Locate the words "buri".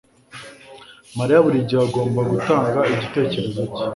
1.45-1.59